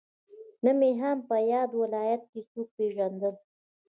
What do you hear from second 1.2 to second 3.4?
په ياد ولايت کې څوک پېژندل.